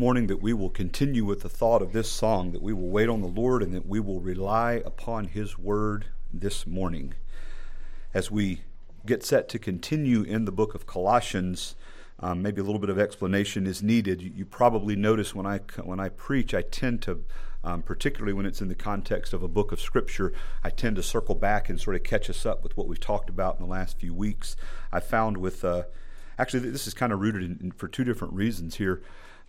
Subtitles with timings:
[0.00, 3.10] morning that we will continue with the thought of this song, that we will wait
[3.10, 7.12] on the Lord and that we will rely upon His word this morning.
[8.14, 8.62] As we
[9.04, 11.76] get set to continue in the book of Colossians,
[12.18, 14.22] um, maybe a little bit of explanation is needed.
[14.22, 17.22] You, you, probably notice when I when I preach, I tend to,
[17.62, 20.32] um, particularly when it's in the context of a book of Scripture,
[20.64, 23.28] I tend to circle back and sort of catch us up with what we've talked
[23.28, 24.56] about in the last few weeks.
[24.90, 25.82] I found with uh,
[26.38, 29.02] actually this is kind of rooted in, in, for two different reasons here.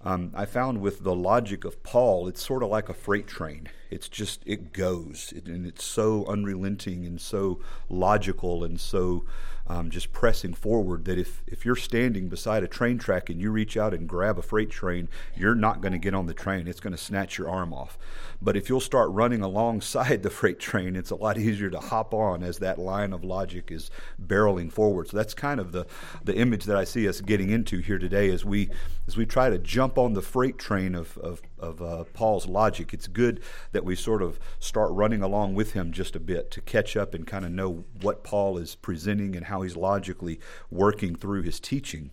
[0.04, 3.69] Um, I found with the logic of Paul, it's sort of like a freight train.
[3.91, 5.32] It's just, it goes.
[5.36, 9.25] It, and it's so unrelenting and so logical and so
[9.71, 13.52] um, just pressing forward that if, if you're standing beside a train track and you
[13.52, 16.68] reach out and grab a freight train, you're not going to get on the train.
[16.68, 17.97] It's going to snatch your arm off.
[18.42, 22.14] But if you'll start running alongside the freight train, it's a lot easier to hop
[22.14, 23.89] on as that line of logic is
[24.21, 25.07] barreling forward.
[25.07, 25.88] So that's kind of the,
[26.22, 28.69] the image that I see us getting into here today as we
[29.08, 32.94] as we try to jump on the freight train of, of, of uh, Paul's logic.
[32.94, 36.61] It's good that we sort of start running along with him just a bit to
[36.61, 41.16] catch up and kind of know what Paul is presenting and how he's logically working
[41.16, 42.11] through his teaching.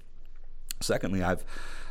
[0.81, 1.45] Secondly, I've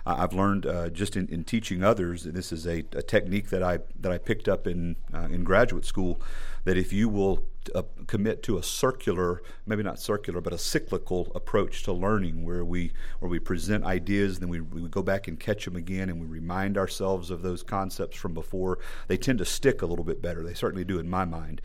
[0.07, 3.61] I've learned uh, just in, in, teaching others, and this is a, a, technique that
[3.61, 6.21] I that I picked up in uh, in graduate school,
[6.63, 7.43] that if you will
[7.75, 12.63] uh, commit to a circular, maybe not circular, but a cyclical approach to learning, where
[12.63, 16.21] we where we present ideas, then we, we go back and catch them again, and
[16.21, 18.79] we remind ourselves of those concepts from before.
[19.07, 20.41] They tend to stick a little bit better.
[20.41, 21.61] They certainly do in my mind.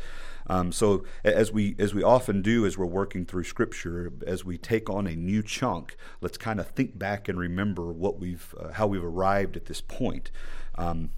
[0.53, 4.59] Um, so as we as we often do as we're working through Scripture, as we
[4.59, 8.73] take on a new chunk, let's kind of think back and remember what we've uh,
[8.73, 10.31] how we've arrived at this point.
[10.75, 11.11] Um,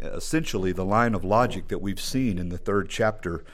[0.00, 3.44] essentially, the line of logic that we've seen in the third chapter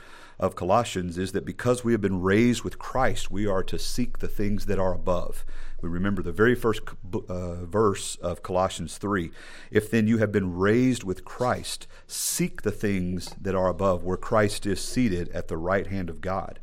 [0.40, 4.18] of Colossians is that because we have been raised with Christ, we are to seek
[4.18, 5.44] the things that are above.
[5.82, 6.80] We remember the very first
[7.28, 9.30] uh, verse of Colossians 3.
[9.70, 14.16] If then you have been raised with Christ, seek the things that are above, where
[14.16, 16.58] Christ is seated at the right hand of God.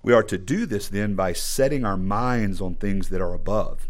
[0.00, 3.88] We are to do this then by setting our minds on things that are above.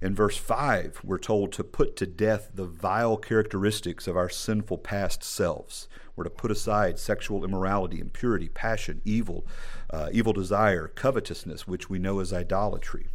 [0.00, 4.78] In verse 5, we're told to put to death the vile characteristics of our sinful
[4.78, 5.88] past selves.
[6.16, 9.46] We're to put aside sexual immorality, impurity, passion, evil,
[9.90, 13.08] uh, evil desire, covetousness, which we know as idolatry.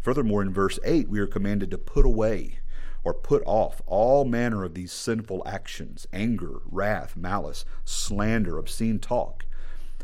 [0.00, 2.58] Furthermore, in verse 8, we are commanded to put away
[3.04, 9.44] or put off all manner of these sinful actions anger, wrath, malice, slander, obscene talk.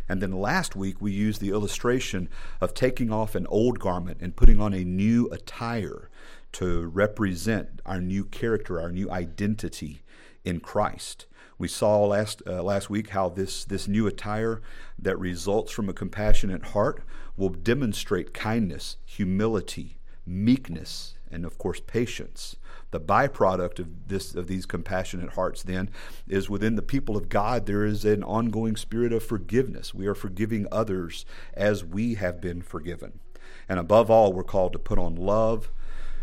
[0.08, 2.28] And then last week, we used the illustration
[2.60, 6.10] of taking off an old garment and putting on a new attire
[6.52, 10.02] to represent our new character, our new identity
[10.44, 11.26] in Christ.
[11.58, 14.60] We saw last uh, last week how this this new attire
[14.98, 17.02] that results from a compassionate heart
[17.36, 19.96] will demonstrate kindness, humility,
[20.26, 22.56] meekness, and of course patience.
[22.90, 25.88] The byproduct of this of these compassionate hearts then
[26.28, 29.94] is within the people of God there is an ongoing spirit of forgiveness.
[29.94, 31.24] We are forgiving others
[31.54, 33.20] as we have been forgiven.
[33.66, 35.70] And above all, we're called to put on love,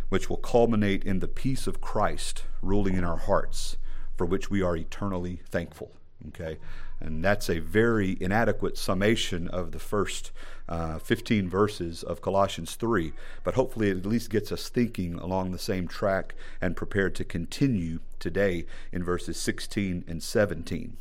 [0.10, 3.78] which will culminate in the peace of Christ ruling in our hearts
[4.16, 5.92] for which we are eternally thankful.
[6.30, 6.58] Okay?
[7.00, 10.32] And that's a very inadequate summation of the first
[10.70, 13.12] uh, 15 verses of Colossians 3,
[13.44, 17.26] but hopefully it at least gets us thinking along the same track and prepared to
[17.26, 20.98] continue today in verses 16 and 17.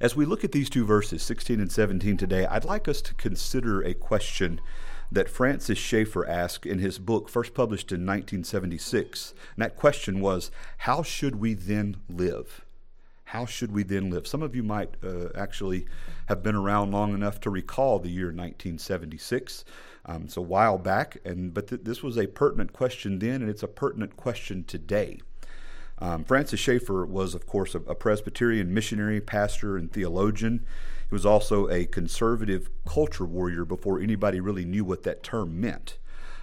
[0.00, 3.14] As we look at these two verses, 16 and 17 today, I'd like us to
[3.14, 4.60] consider a question
[5.10, 9.34] that Francis Schaeffer asked in his book, first published in 1976.
[9.56, 12.64] And that question was How should we then live?
[13.24, 14.26] How should we then live?
[14.26, 15.86] Some of you might uh, actually
[16.26, 19.64] have been around long enough to recall the year 1976.
[20.06, 23.50] Um, it's a while back, and but th- this was a pertinent question then, and
[23.50, 25.20] it's a pertinent question today.
[25.98, 30.64] Um, Francis Schaeffer was, of course, a, a Presbyterian missionary, pastor, and theologian.
[31.08, 35.96] He was also a conservative culture warrior before anybody really knew what that term meant.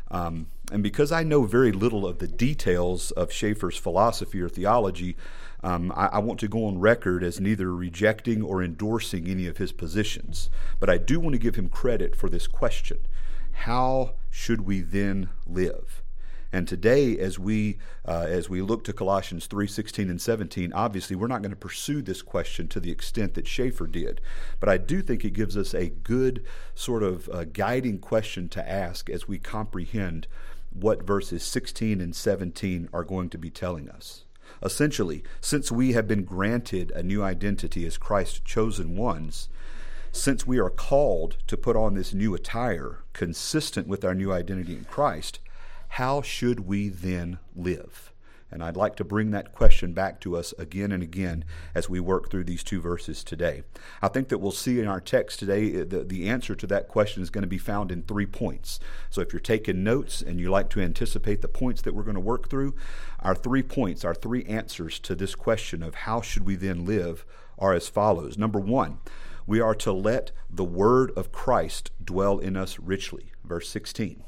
[0.10, 5.16] Um, and because I know very little of the details of Schaeffer's philosophy or theology,
[5.64, 9.58] um, I, I, want to go on record as neither rejecting or endorsing any of
[9.58, 10.50] his positions.
[10.80, 13.00] But I do want to give him credit for this question
[13.52, 16.04] How should we then live?
[16.56, 21.14] And today, as we uh, as we look to Colossians 3, 16 and 17, obviously
[21.14, 24.22] we're not going to pursue this question to the extent that Schaeffer did.
[24.62, 28.72] But I do think it gives us a good sort of uh, guiding question to
[28.72, 30.28] ask as we comprehend
[30.72, 34.24] what verses 16 and 17 are going to be telling us.
[34.64, 39.50] Essentially, since we have been granted a new identity as Christ's chosen ones,
[40.14, 44.78] since we are called to put on this new attire consistent with our new identity
[44.78, 45.42] in Christ,
[45.90, 48.12] how should we then live?
[48.52, 51.44] And I'd like to bring that question back to us again and again
[51.74, 53.64] as we work through these two verses today.
[54.02, 56.88] I think that we'll see in our text today uh, the, the answer to that
[56.88, 58.80] question is going to be found in three points.
[59.10, 62.16] So if you're taking notes and you like to anticipate the points that we're going
[62.16, 62.76] to work through,
[63.20, 67.26] our three points, our three answers to this question of how should we then live
[67.58, 68.38] are as follows.
[68.38, 69.00] Number one,
[69.48, 73.32] we are to let the word of Christ dwell in us richly.
[73.44, 74.24] Verse 16.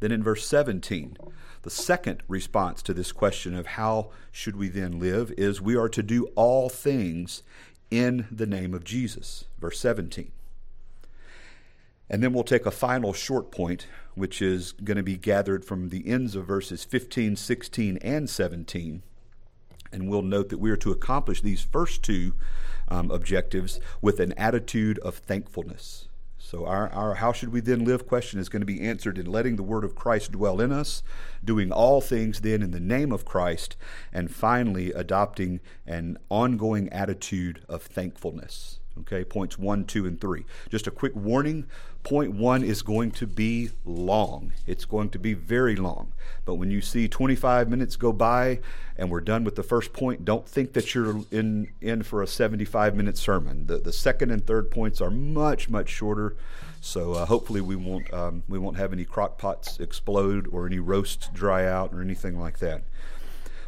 [0.00, 1.16] Then in verse 17,
[1.62, 5.88] the second response to this question of how should we then live is we are
[5.88, 7.42] to do all things
[7.90, 9.44] in the name of Jesus.
[9.58, 10.30] Verse 17.
[12.08, 15.88] And then we'll take a final short point, which is going to be gathered from
[15.88, 19.02] the ends of verses 15, 16, and 17.
[19.92, 22.34] And we'll note that we are to accomplish these first two
[22.88, 26.05] um, objectives with an attitude of thankfulness.
[26.38, 29.26] So, our, our how should we then live question is going to be answered in
[29.26, 31.02] letting the word of Christ dwell in us,
[31.44, 33.76] doing all things then in the name of Christ,
[34.12, 38.78] and finally adopting an ongoing attitude of thankfulness.
[39.00, 40.44] Okay, points one, two, and three.
[40.70, 41.66] Just a quick warning
[42.02, 44.52] point one is going to be long.
[44.66, 46.12] It's going to be very long.
[46.44, 48.60] But when you see 25 minutes go by
[48.96, 52.26] and we're done with the first point, don't think that you're in, in for a
[52.26, 53.66] 75 minute sermon.
[53.66, 56.36] The, the second and third points are much, much shorter.
[56.80, 60.78] So uh, hopefully we won't, um, we won't have any crock pots explode or any
[60.78, 62.84] roasts dry out or anything like that.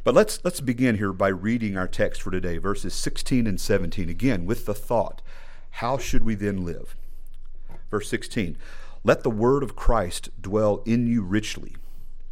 [0.08, 4.08] But let's, let's begin here by reading our text for today, verses 16 and 17,
[4.08, 5.20] again with the thought
[5.68, 6.96] how should we then live?
[7.90, 8.56] Verse 16
[9.04, 11.76] Let the word of Christ dwell in you richly,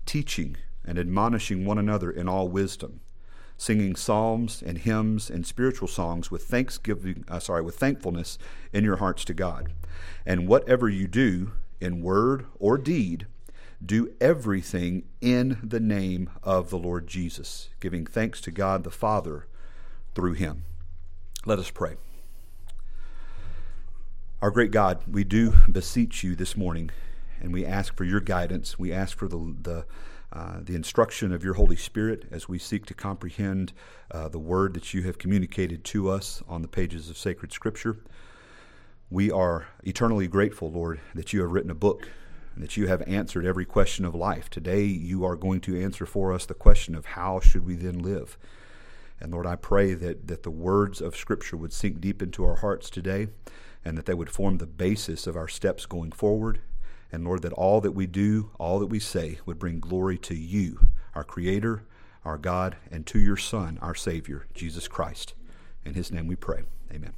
[0.07, 0.57] teaching
[0.87, 3.01] and admonishing one another in all wisdom,
[3.59, 8.39] singing psalms and hymns and spiritual songs with thanksgiving, uh, sorry, with thankfulness
[8.73, 9.75] in your hearts to God.
[10.25, 13.27] And whatever you do, in word or deed,
[13.85, 19.47] do everything in the name of the Lord Jesus, giving thanks to God the Father
[20.15, 20.65] through him.
[21.45, 21.97] Let us pray.
[24.43, 26.91] Our great God, we do beseech you this morning,
[27.41, 28.79] and we ask for your guidance.
[28.79, 29.87] We ask for the, the,
[30.33, 33.73] uh, the instruction of your Holy Spirit as we seek to comprehend
[34.11, 37.99] uh, the word that you have communicated to us on the pages of sacred Scripture.
[39.09, 42.09] We are eternally grateful, Lord, that you have written a book
[42.63, 44.49] that you have answered every question of life.
[44.49, 47.99] Today, you are going to answer for us the question of how should we then
[47.99, 48.39] live.
[49.21, 52.57] And Lord, I pray that, that the words of Scripture would sink deep into our
[52.57, 53.29] hearts today
[53.85, 56.61] and that they would form the basis of our steps going forward.
[57.13, 60.35] And Lord, that all that we do, all that we say, would bring glory to
[60.35, 61.85] you, our Creator,
[62.25, 65.35] our God, and to your Son, our Savior, Jesus Christ.
[65.85, 66.63] In His name we pray.
[66.93, 67.13] Amen.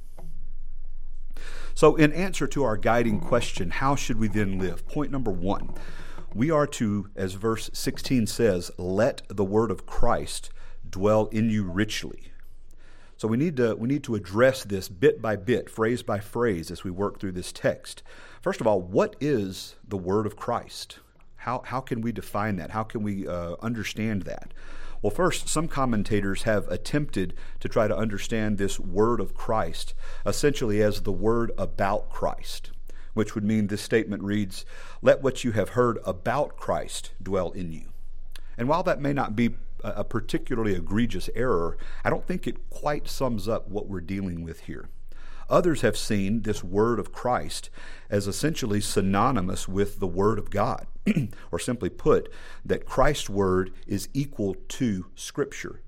[1.75, 4.87] So, in answer to our guiding question, how should we then live?
[4.87, 5.73] Point number one
[6.33, 10.51] we are to, as verse 16 says, let the word of Christ
[10.87, 12.31] dwell in you richly.
[13.17, 16.71] So we need to we need to address this bit by bit, phrase by phrase
[16.71, 18.01] as we work through this text.
[18.41, 20.99] First of all, what is the word of Christ?
[21.35, 22.69] How how can we define that?
[22.71, 24.53] How can we uh, understand that?
[25.01, 29.93] Well, first, some commentators have attempted to try to understand this word of Christ
[30.25, 32.71] essentially as the word about Christ,
[33.13, 34.65] which would mean this statement reads,
[35.01, 37.93] Let what you have heard about Christ dwell in you.
[38.57, 39.55] And while that may not be
[39.85, 44.61] a particularly egregious error, I don't think it quite sums up what we're dealing with
[44.61, 44.89] here.
[45.49, 47.69] Others have seen this word of Christ
[48.09, 50.87] as essentially synonymous with the word of God,
[51.51, 52.31] or simply put,
[52.63, 55.81] that Christ's word is equal to Scripture.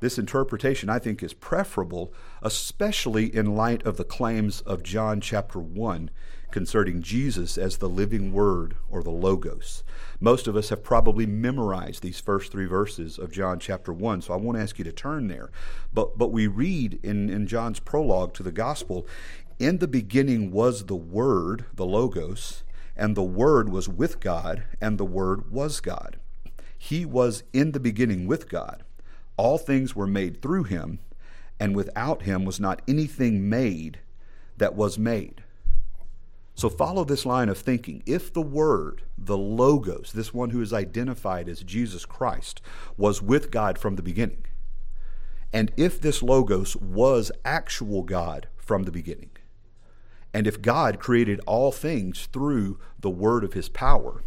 [0.00, 5.58] This interpretation, I think, is preferable, especially in light of the claims of John chapter
[5.58, 6.10] 1
[6.50, 9.82] concerning Jesus as the living word or the Logos.
[10.20, 14.32] Most of us have probably memorized these first three verses of John chapter 1, so
[14.32, 15.50] I won't ask you to turn there.
[15.92, 19.06] But, but we read in, in John's prologue to the gospel
[19.58, 22.62] In the beginning was the Word, the Logos,
[22.96, 26.18] and the Word was with God, and the Word was God.
[26.78, 28.84] He was in the beginning with God.
[29.36, 30.98] All things were made through him,
[31.58, 34.00] and without him was not anything made
[34.56, 35.42] that was made.
[36.56, 38.02] So follow this line of thinking.
[38.06, 42.62] If the Word, the Logos, this one who is identified as Jesus Christ,
[42.96, 44.46] was with God from the beginning,
[45.52, 49.30] and if this Logos was actual God from the beginning,
[50.32, 54.24] and if God created all things through the word of his power,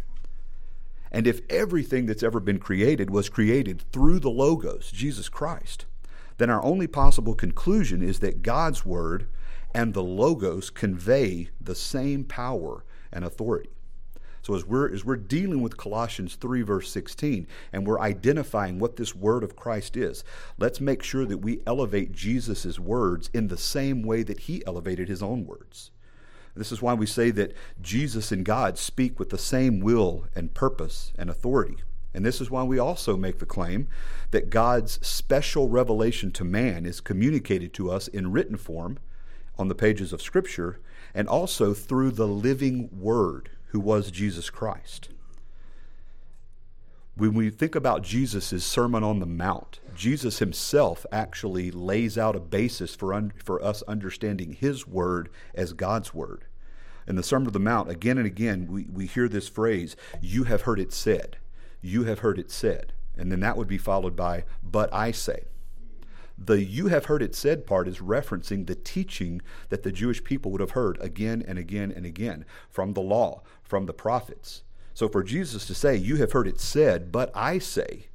[1.10, 5.86] and if everything that's ever been created was created through the Logos, Jesus Christ,
[6.38, 9.26] then our only possible conclusion is that God's word
[9.74, 13.70] and the Logos convey the same power and authority.
[14.42, 18.96] So as we're as we're dealing with Colossians 3 verse 16 and we're identifying what
[18.96, 20.24] this word of Christ is,
[20.58, 25.08] let's make sure that we elevate Jesus' words in the same way that he elevated
[25.08, 25.90] his own words.
[26.56, 30.52] This is why we say that Jesus and God speak with the same will and
[30.52, 31.76] purpose and authority.
[32.12, 33.86] And this is why we also make the claim
[34.32, 38.98] that God's special revelation to man is communicated to us in written form
[39.60, 40.80] on the pages of Scripture
[41.14, 45.10] and also through the living Word who was Jesus Christ.
[47.16, 52.40] When we think about Jesus' Sermon on the Mount, Jesus himself actually lays out a
[52.40, 56.46] basis for, un- for us understanding his word as God's word.
[57.06, 60.44] In the Sermon on the Mount, again and again, we, we hear this phrase, You
[60.44, 61.36] have heard it said.
[61.82, 62.92] You have heard it said.
[63.18, 65.44] And then that would be followed by, But I say.
[66.42, 70.50] The you have heard it said part is referencing the teaching that the Jewish people
[70.50, 74.62] would have heard again and again and again from the law, from the prophets.
[74.94, 78.06] So for Jesus to say, You have heard it said, but I say,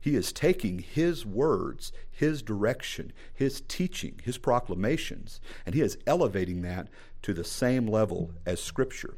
[0.00, 6.60] he is taking his words, his direction, his teaching, his proclamations, and he is elevating
[6.60, 6.88] that
[7.22, 9.16] to the same level as Scripture.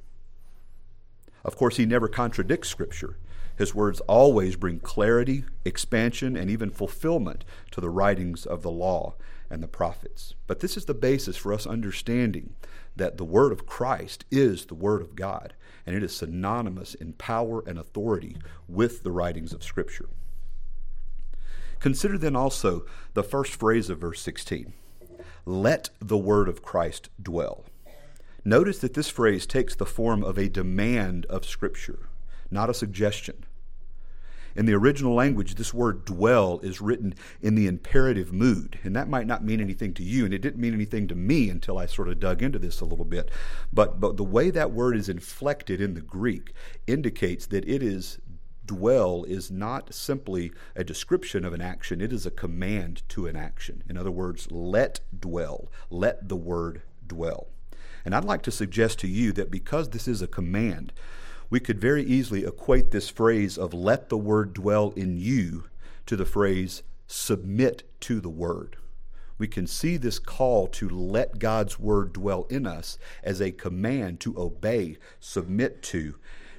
[1.44, 3.16] Of course, he never contradicts Scripture.
[3.56, 9.14] His words always bring clarity, expansion, and even fulfillment to the writings of the law
[9.48, 10.34] and the prophets.
[10.46, 12.54] But this is the basis for us understanding
[12.96, 15.54] that the Word of Christ is the Word of God,
[15.86, 18.36] and it is synonymous in power and authority
[18.68, 20.08] with the writings of Scripture.
[21.80, 22.84] Consider then also
[23.14, 24.72] the first phrase of verse 16
[25.48, 27.64] let the Word of Christ dwell.
[28.44, 32.08] Notice that this phrase takes the form of a demand of Scripture
[32.50, 33.44] not a suggestion.
[34.56, 39.08] In the original language, this word dwell is written in the imperative mood, and that
[39.08, 41.84] might not mean anything to you, and it didn't mean anything to me until I
[41.84, 43.30] sort of dug into this a little bit.
[43.70, 46.54] But, but the way that word is inflected in the Greek
[46.86, 48.18] indicates that it is
[48.64, 53.36] dwell is not simply a description of an action, it is a command to an
[53.36, 53.82] action.
[53.88, 57.48] In other words, let dwell, let the word dwell.
[58.06, 60.92] And I'd like to suggest to you that because this is a command,
[61.50, 65.64] we could very easily equate this phrase of let the word dwell in you
[66.06, 68.76] to the phrase submit to the word.
[69.38, 74.18] We can see this call to let God's word dwell in us as a command
[74.20, 76.16] to obey, submit to,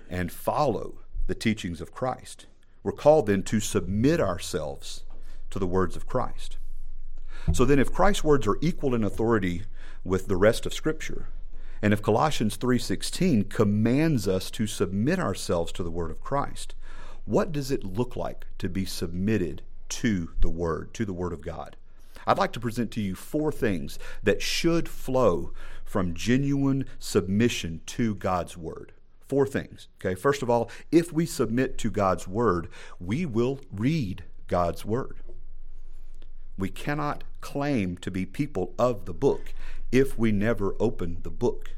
[0.10, 2.46] and follow the teachings of Christ.
[2.84, 5.04] We're called then to submit ourselves
[5.50, 6.58] to the words of Christ.
[7.54, 9.64] So then, if Christ's words are equal in authority
[10.04, 11.28] with the rest of Scripture,
[11.82, 16.76] and if Colossians 3:16 commands us to submit ourselves to the word of Christ,
[17.26, 21.42] what does it look like to be submitted to the word, to the word of
[21.42, 21.76] God?
[22.26, 25.54] I'd like to present to you four things that should flow
[25.86, 28.92] from genuine submission to God's word.
[29.28, 29.88] Four things.
[30.00, 32.68] Okay, first of all, if we submit to God's word,
[33.00, 35.18] we will read God's word.
[36.58, 39.54] We cannot claim to be people of the book
[39.92, 41.72] if we never open the book,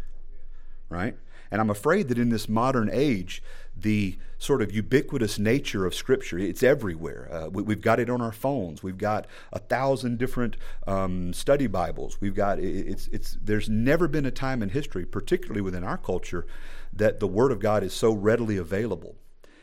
[0.90, 1.16] right?
[1.52, 3.42] And I'm afraid that in this modern age,
[3.76, 7.28] the sort of ubiquitous nature of Scripture, it's everywhere.
[7.32, 8.84] Uh, we, have got it on our phones.
[8.84, 12.22] We've got a thousand different um, study Bibles.
[12.22, 13.38] We've got it's it's.
[13.42, 16.46] There's never been a time in history, particularly within our culture,
[16.94, 19.16] that the Word of God is so readily available.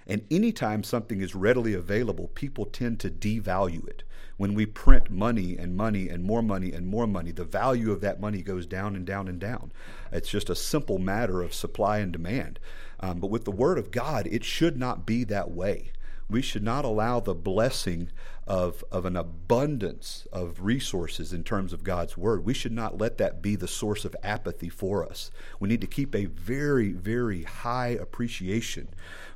[0.07, 4.05] And anytime something is readily available, people tend to devalue it.
[4.37, 8.03] When we print money and money and more money and more money, the value of
[8.03, 9.73] that money goes down and down and down.
[10.13, 12.61] It's just a simple matter of supply and demand.
[13.01, 15.91] Um, but with the Word of God, it should not be that way.
[16.29, 18.11] We should not allow the blessing
[18.47, 22.45] of, of an abundance of resources in terms of God's Word.
[22.45, 25.31] We should not let that be the source of apathy for us.
[25.59, 28.89] We need to keep a very, very high appreciation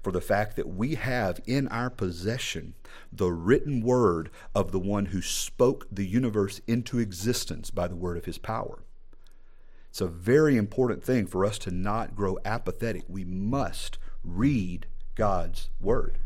[0.02, 2.74] for the fact that we have in our possession
[3.12, 8.16] the written word of the one who spoke the universe into existence by the word
[8.16, 8.84] of his power.
[9.88, 13.02] It's a very important thing for us to not grow apathetic.
[13.08, 14.86] We must read
[15.16, 16.18] God's word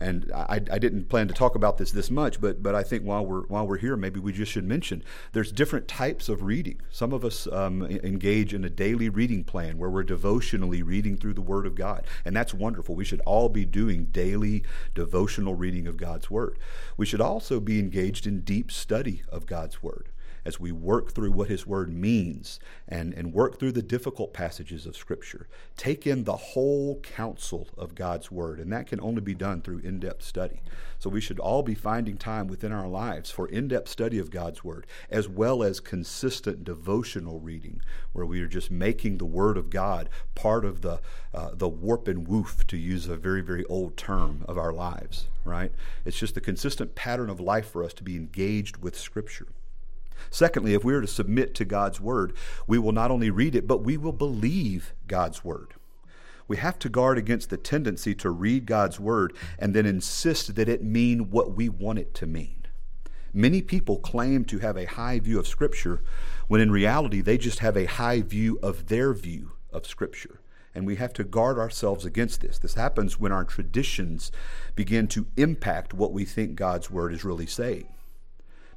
[0.00, 3.02] and I, I, didn't plan to talk about this this much, but but I think
[3.02, 5.02] while we're while we're here, maybe we just should mention
[5.32, 6.80] there's different types of reading.
[6.90, 11.34] Some of us um, engage in a daily reading plan where we're devotionally reading through
[11.34, 12.94] the Word of God, and that's wonderful.
[12.94, 14.62] We should all be doing daily
[14.94, 16.58] devotional reading of God's Word.
[16.96, 20.10] We should also be engaged in deep study of God's Word.
[20.44, 24.86] As we work through what His Word means and, and work through the difficult passages
[24.86, 25.48] of Scripture.
[25.76, 29.78] Take in the whole counsel of God's Word, and that can only be done through
[29.78, 30.60] in depth study.
[30.98, 34.30] So we should all be finding time within our lives for in depth study of
[34.30, 37.80] God's Word, as well as consistent devotional reading,
[38.12, 41.00] where we are just making the Word of God part of the,
[41.32, 45.28] uh, the warp and woof, to use a very, very old term, of our lives,
[45.44, 45.72] right?
[46.04, 49.48] It's just the consistent pattern of life for us to be engaged with Scripture.
[50.30, 52.34] Secondly, if we are to submit to God's word,
[52.66, 55.74] we will not only read it, but we will believe God's word.
[56.48, 60.68] We have to guard against the tendency to read God's word and then insist that
[60.68, 62.66] it mean what we want it to mean.
[63.34, 66.02] Many people claim to have a high view of Scripture
[66.48, 70.40] when in reality they just have a high view of their view of Scripture.
[70.74, 72.58] And we have to guard ourselves against this.
[72.58, 74.32] This happens when our traditions
[74.74, 77.88] begin to impact what we think God's Word is really saying.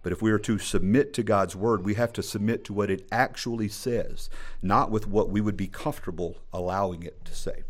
[0.03, 2.89] But if we are to submit to God's word, we have to submit to what
[2.89, 4.29] it actually says,
[4.62, 7.63] not with what we would be comfortable allowing it to say.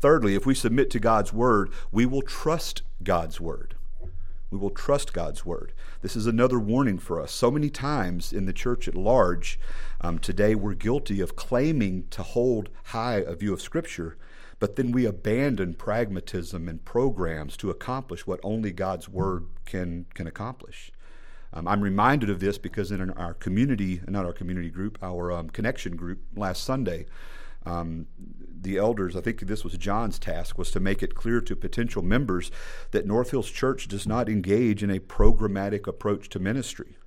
[0.00, 3.74] Thirdly, if we submit to God's word, we will trust God's word.
[4.50, 5.72] We will trust God's word.
[6.02, 7.32] This is another warning for us.
[7.32, 9.58] So many times in the church at large
[10.00, 14.16] um, today, we're guilty of claiming to hold high a view of Scripture,
[14.58, 20.26] but then we abandon pragmatism and programs to accomplish what only God's word can, can
[20.26, 20.92] accomplish.
[21.56, 25.48] Um, I'm reminded of this because in our community, not our community group, our um,
[25.48, 27.06] connection group last Sunday,
[27.64, 28.06] um,
[28.60, 32.02] the elders, I think this was John's task, was to make it clear to potential
[32.02, 32.50] members
[32.90, 36.98] that North Hills Church does not engage in a programmatic approach to ministry.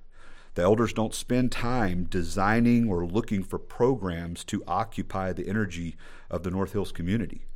[0.54, 5.94] The elders don't spend time designing or looking for programs to occupy the energy
[6.28, 7.46] of the North Hills community.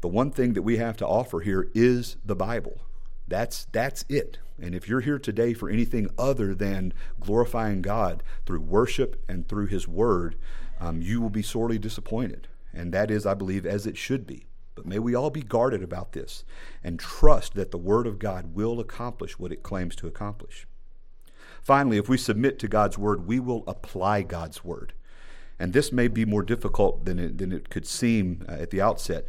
[0.00, 2.80] The one thing that we have to offer here is the Bible.
[3.28, 4.38] That's that's it.
[4.60, 9.66] And if you're here today for anything other than glorifying God through worship and through
[9.66, 10.36] His Word,
[10.80, 12.48] um, you will be sorely disappointed.
[12.72, 14.46] And that is, I believe, as it should be.
[14.74, 16.44] But may we all be guarded about this
[16.84, 20.66] and trust that the Word of God will accomplish what it claims to accomplish.
[21.62, 24.92] Finally, if we submit to God's Word, we will apply God's Word.
[25.58, 28.80] And this may be more difficult than it, than it could seem uh, at the
[28.80, 29.26] outset.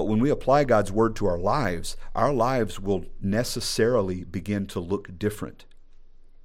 [0.00, 4.80] But when we apply God's word to our lives, our lives will necessarily begin to
[4.80, 5.66] look different.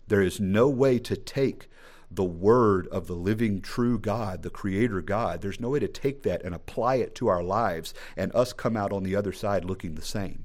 [0.09, 1.69] There is no way to take
[2.11, 6.23] the word of the living, true God, the creator God, there's no way to take
[6.23, 9.63] that and apply it to our lives and us come out on the other side
[9.63, 10.43] looking the same.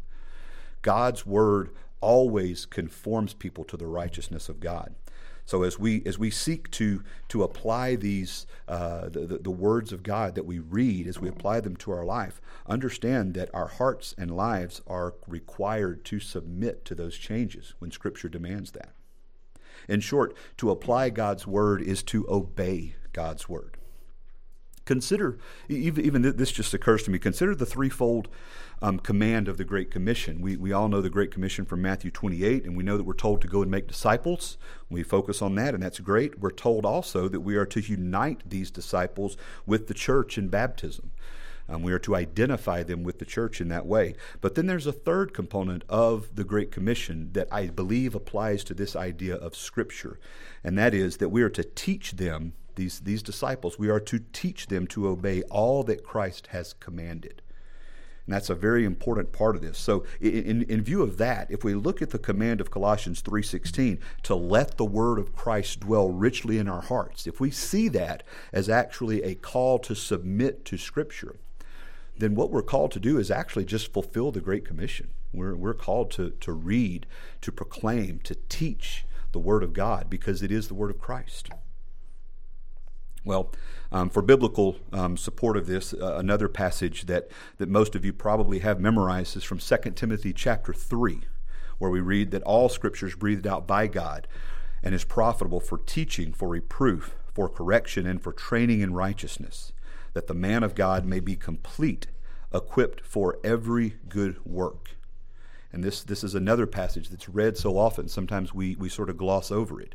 [0.81, 1.71] God's word
[2.01, 4.95] always conforms people to the righteousness of God.
[5.47, 9.93] So as we as we seek to to apply these uh, the, the, the words
[9.93, 13.67] of God that we read, as we apply them to our life, understand that our
[13.67, 18.95] hearts and lives are required to submit to those changes when Scripture demands that.
[19.89, 23.77] In short, to apply God's word is to obey God's word.
[24.85, 25.39] Consider,
[25.69, 28.29] even, this just occurs to me, consider the threefold
[28.83, 30.41] um, command of the Great Commission.
[30.41, 33.13] We, we all know the Great Commission from Matthew 28, and we know that we're
[33.13, 34.57] told to go and make disciples.
[34.89, 36.41] We focus on that, and that's great.
[36.41, 41.13] We're told also that we are to unite these disciples with the church in baptism.
[41.71, 44.17] Um, we are to identify them with the church in that way.
[44.41, 48.75] But then there's a third component of the Great Commission that I believe applies to
[48.75, 50.19] this idea of Scripture,
[50.65, 54.21] and that is that we are to teach them, these, these disciples, we are to
[54.33, 57.43] teach them to obey all that Christ has commanded.
[58.27, 59.77] And that's a very important part of this.
[59.77, 63.99] So in, in view of that, if we look at the command of Colossians 3:16
[64.23, 68.23] to let the word of Christ dwell richly in our hearts, if we see that
[68.53, 71.37] as actually a call to submit to scripture,
[72.17, 75.09] then what we're called to do is actually just fulfill the Great Commission.
[75.33, 77.07] We're, we're called to, to read,
[77.41, 81.51] to proclaim, to teach the Word of God because it is the Word of Christ.
[83.25, 83.53] Well,
[83.93, 87.29] um, for biblical um, support of this, uh, another passage that,
[87.59, 91.23] that most of you probably have memorized is from 2 Timothy chapter 3,
[91.79, 94.27] where we read that all scripture is breathed out by God
[94.83, 99.73] and is profitable for teaching, for reproof, for correction, and for training in righteousness,
[100.15, 102.07] that the man of God may be complete,
[102.55, 104.97] equipped for every good work.
[105.73, 109.17] And this, this is another passage that's read so often, sometimes we, we sort of
[109.17, 109.95] gloss over it.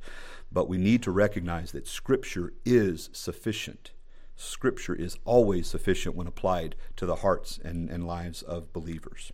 [0.51, 3.91] But we need to recognize that Scripture is sufficient.
[4.35, 9.31] Scripture is always sufficient when applied to the hearts and, and lives of believers.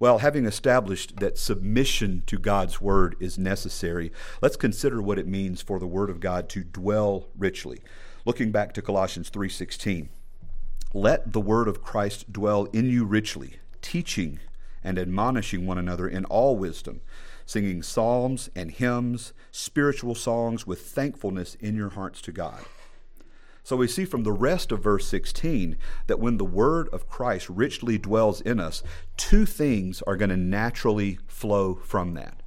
[0.00, 4.10] Well, having established that submission to God's word is necessary,
[4.42, 7.80] let's consider what it means for the word of God to dwell richly.
[8.24, 10.08] Looking back to Colossians 3:16,
[10.92, 14.40] let the word of Christ dwell in you richly, teaching
[14.82, 17.00] and admonishing one another in all wisdom,
[17.46, 22.64] singing psalms and hymns, spiritual songs with thankfulness in your hearts to God.
[23.62, 27.48] So we see from the rest of verse 16 that when the word of Christ
[27.48, 28.82] richly dwells in us,
[29.16, 32.42] two things are going to naturally flow from that.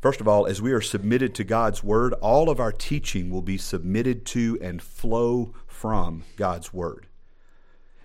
[0.00, 3.42] First of all, as we are submitted to God's word, all of our teaching will
[3.42, 7.06] be submitted to and flow from God's word.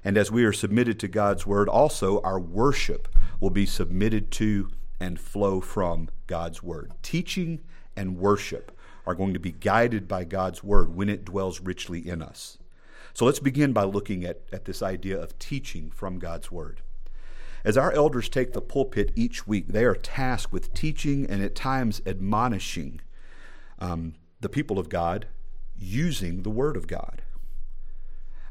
[0.04, 3.08] And as we are submitted to God's word, also our worship
[3.40, 6.92] will be submitted to and flow from God's word.
[7.02, 7.64] Teaching
[7.96, 8.72] and worship
[9.06, 12.58] are going to be guided by God's word when it dwells richly in us.
[13.14, 16.82] So let's begin by looking at, at this idea of teaching from God's word.
[17.64, 21.56] As our elders take the pulpit each week, they are tasked with teaching and at
[21.56, 23.02] times admonishing
[23.80, 25.28] um, the people of God
[25.76, 27.22] using the word of God.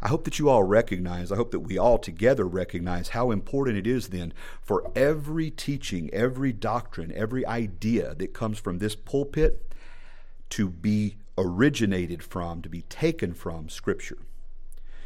[0.03, 3.79] I hope that you all recognize, I hope that we all together recognize how important
[3.79, 9.73] it is then for every teaching, every doctrine, every idea that comes from this pulpit
[10.51, 14.19] to be originated from, to be taken from Scripture.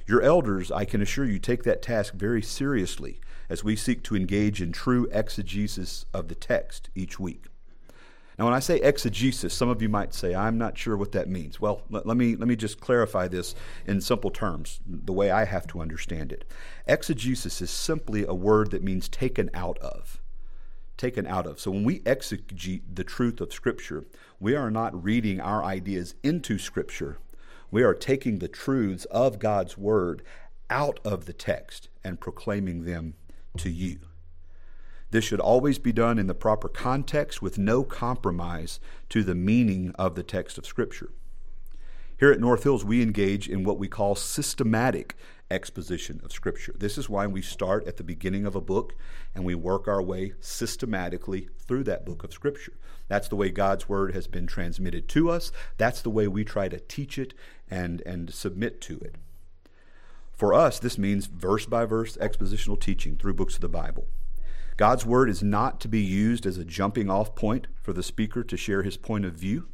[0.07, 4.17] Your elders, I can assure you, take that task very seriously as we seek to
[4.17, 7.45] engage in true exegesis of the text each week.
[8.41, 11.29] Now, when I say exegesis, some of you might say, I'm not sure what that
[11.29, 11.61] means.
[11.61, 13.55] Well, let, let, me, let me just clarify this
[13.87, 16.51] in simple terms, the way I have to understand it.
[16.87, 20.23] Exegesis is simply a word that means taken out of
[20.97, 21.59] taken out of.
[21.59, 24.05] So when we exegete the truth of Scripture,
[24.39, 27.17] we are not reading our ideas into Scripture.
[27.71, 30.23] We are taking the truths of God's Word
[30.69, 33.15] out of the text and proclaiming them
[33.57, 34.10] to you.
[35.11, 39.93] This should always be done in the proper context with no compromise to the meaning
[39.97, 41.11] of the text of Scripture.
[42.19, 45.17] Here at North Hills, we engage in what we call systematic
[45.51, 46.75] exposition of Scripture.
[46.79, 48.95] This is why we start at the beginning of a book
[49.35, 52.75] and we work our way systematically through that book of Scripture.
[53.09, 55.51] That's the way God's Word has been transmitted to us.
[55.77, 57.35] That's the way we try to teach it
[57.69, 59.17] and, and submit to it.
[60.35, 64.07] For us, this means verse by verse expositional teaching through books of the Bible.
[64.81, 68.43] God's Word is not to be used as a jumping off point for the speaker
[68.43, 69.69] to share his point of view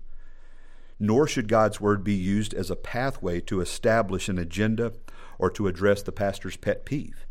[0.99, 4.93] nor should God's word be used as a pathway to establish an agenda
[5.39, 7.27] or to address the pastor's pet peeve.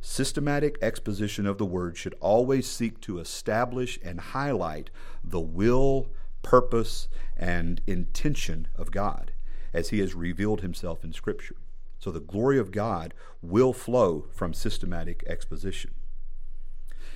[0.00, 4.90] Systematic exposition of the word should always seek to establish and highlight
[5.22, 6.08] the will,
[6.42, 9.32] purpose, and intention of God
[9.72, 11.56] as he has revealed himself in Scripture.
[12.00, 15.92] So the glory of God will flow from systematic exposition.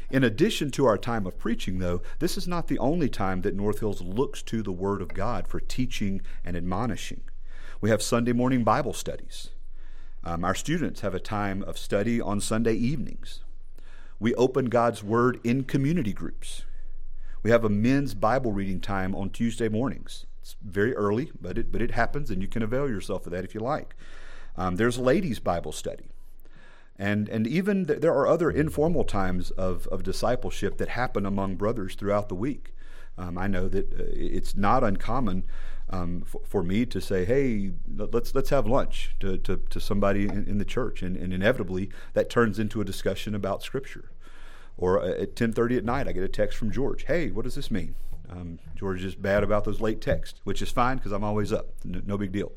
[0.09, 3.57] In addition to our time of preaching, though, this is not the only time that
[3.57, 7.23] North Hills looks to the Word of God for teaching and admonishing.
[7.81, 9.51] We have Sunday morning Bible studies.
[10.23, 13.41] Um, our students have a time of study on Sunday evenings.
[14.21, 16.63] We open God's Word in community groups.
[17.43, 20.25] We have a men's Bible reading time on Tuesday mornings.
[20.41, 23.45] It's very early, but it, but it happens, and you can avail yourself of that
[23.45, 23.97] if you like.
[24.57, 26.11] Um, there's a ladies' Bible study.
[26.99, 31.57] And, and even th- there are other informal times of, of discipleship that happen among
[31.57, 32.75] brothers throughout the week.
[33.19, 35.45] Um, I know that uh, it's not uncommon
[35.89, 40.25] um, for, for, me to say, "Hey, let's let's have lunch" to, to, to somebody
[40.25, 44.11] in, in, the church, and, and inevitably that turns into a discussion about Scripture.
[44.77, 47.05] Or uh, at ten thirty at night, I get a text from George.
[47.05, 47.95] Hey, what does this mean?
[48.29, 51.69] Um, George is bad about those late texts, which is fine because I'm always up.
[51.85, 52.53] No, no big deal.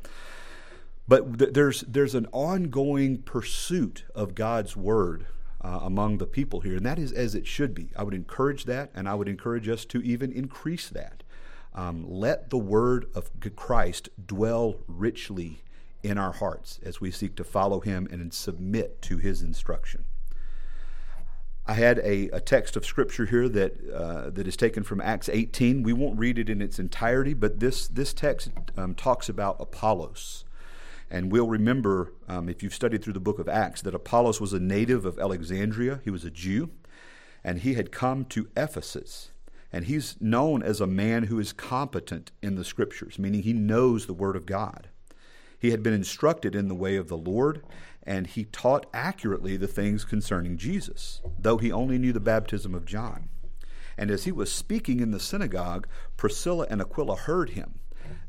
[1.09, 5.25] But th- there's there's an ongoing pursuit of God's word
[5.59, 7.89] uh, among the people here, and that is as it should be.
[7.97, 11.23] I would encourage that, and I would encourage us to even increase that.
[11.73, 15.63] Um, let the word of Christ dwell richly
[16.03, 20.05] in our hearts as we seek to follow him and submit to his instruction.
[21.65, 25.27] I had a, a text of scripture here that uh, that is taken from Acts
[25.27, 25.81] 18.
[25.81, 30.45] We won't read it in its entirety, but this this text um, talks about Apollos,
[31.09, 34.53] and we'll remember um, if you've studied through the book of Acts that Apollos was
[34.53, 35.99] a native of Alexandria.
[36.03, 36.69] He was a Jew,
[37.43, 39.31] and he had come to Ephesus
[39.71, 44.05] and he's known as a man who is competent in the scriptures, meaning he knows
[44.05, 44.89] the Word of God.
[45.59, 47.63] He had been instructed in the way of the Lord,
[48.03, 52.85] and he taught accurately the things concerning Jesus, though he only knew the baptism of
[52.85, 53.29] John.
[53.97, 57.79] And as he was speaking in the synagogue, Priscilla and Aquila heard him.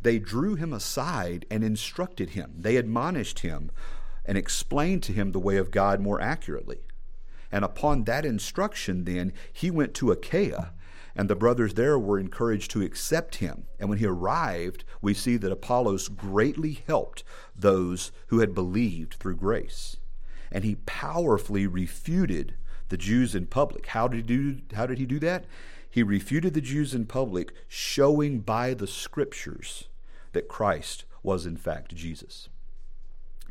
[0.03, 2.55] They drew him aside and instructed him.
[2.57, 3.71] They admonished him
[4.25, 6.81] and explained to him the way of God more accurately.
[7.53, 10.73] And upon that instruction, then, he went to Achaia
[11.15, 13.67] and the brothers there were encouraged to accept him.
[13.79, 19.37] And when he arrived, we see that Apollos greatly helped those who had believed through
[19.37, 19.97] grace.
[20.53, 22.55] And he powerfully refuted
[22.89, 23.87] the Jews in public.
[23.87, 25.45] How did he do, how did he do that?
[25.91, 29.89] He refuted the Jews in public, showing by the scriptures
[30.33, 32.49] that Christ was in fact Jesus.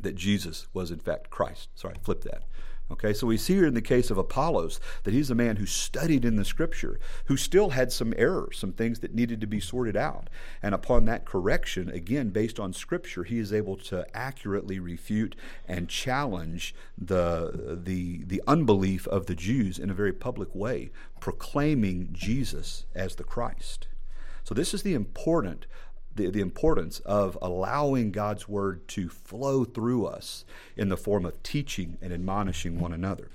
[0.00, 1.68] That Jesus was in fact Christ.
[1.74, 2.44] Sorry, flip that.
[2.92, 5.66] Okay, so we see here in the case of Apollos that he's a man who
[5.66, 9.60] studied in the scripture, who still had some errors, some things that needed to be
[9.60, 10.28] sorted out.
[10.60, 15.36] And upon that correction, again, based on scripture, he is able to accurately refute
[15.68, 22.08] and challenge the, the, the unbelief of the Jews in a very public way, proclaiming
[22.10, 23.86] Jesus as the Christ.
[24.42, 25.66] So, this is the important
[26.14, 30.44] the, the importance of allowing God's word to flow through us
[30.76, 33.30] in the form of teaching and admonishing one another.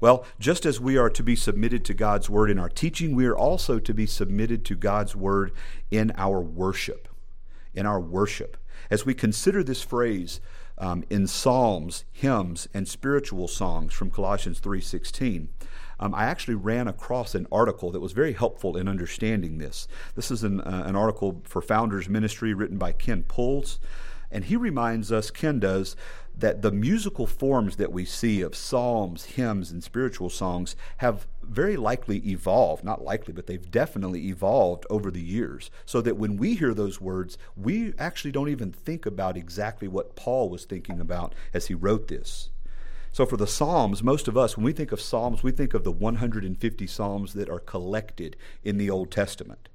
[0.00, 3.26] Well, just as we are to be submitted to God's word in our teaching, we
[3.26, 5.52] are also to be submitted to God's word
[5.90, 7.08] in our worship.
[7.74, 8.56] In our worship.
[8.90, 10.40] As we consider this phrase
[10.78, 15.48] um, in psalms, hymns, and spiritual songs from Colossians 3:16,
[15.98, 19.88] um, I actually ran across an article that was very helpful in understanding this.
[20.14, 23.78] This is an, uh, an article for Founders Ministry written by Ken Puls.
[24.30, 25.96] And he reminds us, Ken does,
[26.36, 31.76] that the musical forms that we see of psalms, hymns, and spiritual songs have very
[31.76, 32.84] likely evolved.
[32.84, 35.70] Not likely, but they've definitely evolved over the years.
[35.86, 40.16] So that when we hear those words, we actually don't even think about exactly what
[40.16, 42.50] Paul was thinking about as he wrote this.
[43.16, 45.84] So, for the Psalms, most of us, when we think of Psalms, we think of
[45.84, 49.70] the 150 Psalms that are collected in the Old Testament.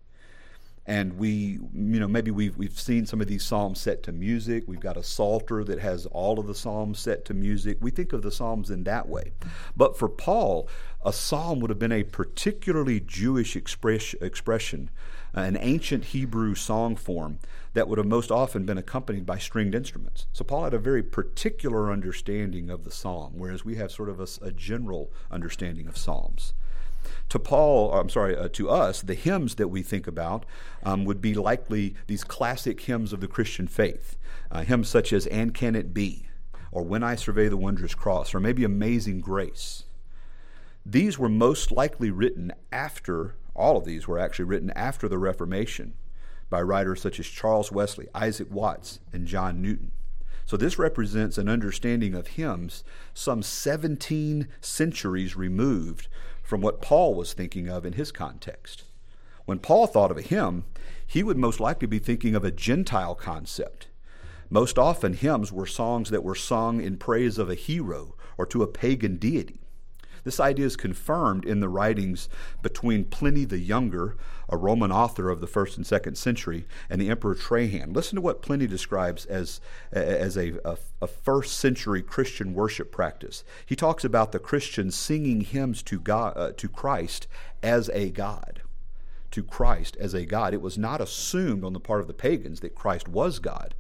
[0.86, 4.66] And we, you know, maybe we've, we've seen some of these Psalms set to music.
[4.68, 7.80] We've got a Psalter that has all of the Psalms set to music.
[7.82, 9.32] We think of the Psalms in that way.
[9.76, 10.70] But for Paul,
[11.04, 14.92] a Psalm would have been a particularly Jewish express, expression,
[15.34, 17.40] an ancient Hebrew song form
[17.74, 20.26] that would have most often been accompanied by stringed instruments.
[20.34, 24.20] So Paul had a very particular understanding of the psalm, whereas we have sort of
[24.20, 26.54] a, a general understanding of psalms.
[27.30, 30.46] To Paul, I'm sorry, uh, to us, the hymns that we think about
[30.84, 34.18] um, would be likely these classic hymns of the Christian faith,
[34.52, 36.28] uh, hymns such as "And Can It Be,"
[36.72, 39.86] or "When I Survey the Wondrous Cross," or maybe "Amazing Grace."
[40.86, 45.94] These were most likely written after all of these were actually written after the Reformation
[46.52, 49.92] by writers such as Charles Wesley, Isaac Watts, and John Newton.
[50.46, 52.84] So this represents an understanding of hymns
[53.14, 56.10] some 17 centuries removed
[56.44, 58.84] from what Paul was thinking of in his context.
[59.46, 60.66] When Paul thought of a hymn,
[61.08, 63.88] he would most likely be thinking of a Gentile concept.
[64.50, 68.62] Most often, hymns were songs that were sung in praise of a hero or to
[68.62, 69.61] a pagan deity.
[70.24, 72.30] This idea is confirmed in the writings
[72.62, 74.16] between Pliny the Younger,
[74.50, 77.94] a Roman author of the first and second century, and the Emperor Trajan.
[77.94, 83.44] Listen to what Pliny describes as, as a, a, a first century Christian worship practice.
[83.66, 87.28] He talks about the Christians singing hymns to, God, uh, to Christ
[87.64, 88.62] as a God
[89.32, 90.54] to Christ as a God.
[90.54, 93.74] It was not assumed on the part of the pagans that Christ was God.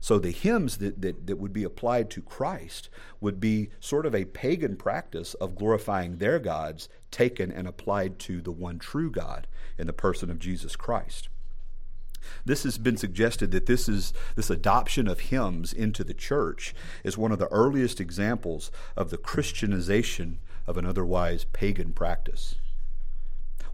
[0.00, 2.88] So the hymns that, that, that would be applied to Christ
[3.20, 8.40] would be sort of a pagan practice of glorifying their gods taken and applied to
[8.40, 11.28] the one true God in the person of Jesus Christ.
[12.44, 17.16] This has been suggested that this is this adoption of hymns into the church is
[17.16, 22.56] one of the earliest examples of the Christianization of an otherwise pagan practice.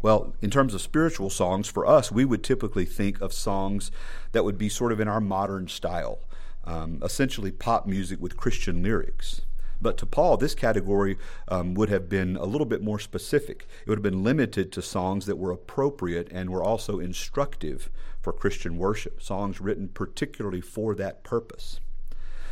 [0.04, 3.90] Well, in terms of spiritual songs, for us, we would typically think of songs
[4.32, 6.18] that would be sort of in our modern style,
[6.64, 9.40] um, essentially pop music with Christian lyrics.
[9.80, 11.16] But to Paul, this category
[11.48, 13.66] um, would have been a little bit more specific.
[13.80, 17.88] It would have been limited to songs that were appropriate and were also instructive
[18.20, 21.80] for Christian worship, songs written particularly for that purpose.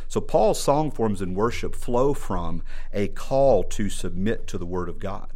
[0.07, 4.89] So Paul's song forms in worship flow from a call to submit to the Word
[4.89, 5.27] of God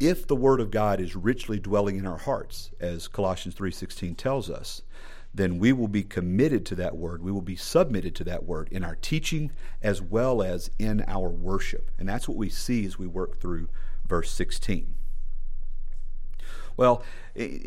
[0.00, 4.48] if the word of God is richly dwelling in our hearts, as Colossians 3:16 tells
[4.48, 4.82] us,
[5.32, 7.22] then we will be committed to that word.
[7.22, 11.28] We will be submitted to that word in our teaching as well as in our
[11.28, 11.90] worship.
[11.98, 13.68] And that's what we see as we work through
[14.08, 14.94] verse 16.
[16.76, 17.04] Well,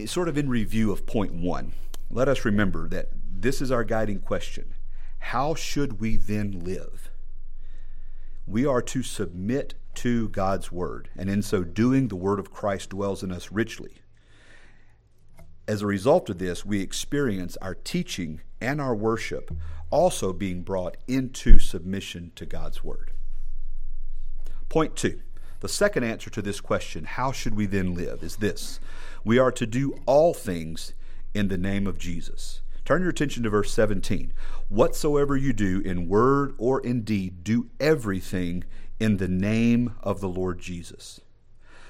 [0.08, 1.74] sort of in review of point 1,
[2.10, 4.74] let us remember that this is our guiding question.
[5.20, 7.12] How should we then live?
[8.46, 12.90] We are to submit to God's Word, and in so doing, the Word of Christ
[12.90, 14.02] dwells in us richly.
[15.68, 19.52] As a result of this, we experience our teaching and our worship
[19.90, 23.12] also being brought into submission to God's Word.
[24.70, 25.22] Point two
[25.64, 28.82] the second answer to this question, how should we then live, is this
[29.24, 30.92] we are to do all things
[31.34, 32.62] in the name of Jesus.
[32.84, 34.34] Turn your attention to verse 17.
[34.68, 38.66] Whatsoever you do in word or in deed, do everything
[39.00, 41.22] in the name of the Lord Jesus.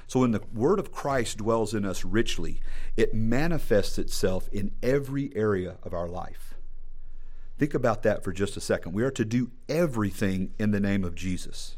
[0.07, 2.61] So when the word of Christ dwells in us richly,
[2.95, 6.53] it manifests itself in every area of our life.
[7.57, 8.93] Think about that for just a second.
[8.93, 11.75] We are to do everything in the name of Jesus.